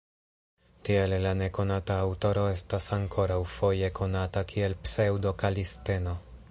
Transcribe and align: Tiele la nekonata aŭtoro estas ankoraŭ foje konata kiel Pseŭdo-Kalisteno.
Tiele 0.87 1.19
la 1.25 1.33
nekonata 1.41 1.97
aŭtoro 2.05 2.47
estas 2.55 2.89
ankoraŭ 2.99 3.39
foje 3.59 3.95
konata 4.01 4.45
kiel 4.53 4.79
Pseŭdo-Kalisteno. 4.87 6.23